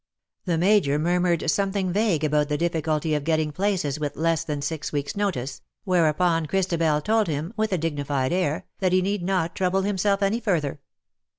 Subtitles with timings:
[0.45, 4.91] The Major murmured something vague about the difficulty of getting places with less than six
[4.91, 9.81] weeks' notice, whereupon Christabel told him, with a dignified air, that he need not trouble
[9.83, 10.79] himself any further.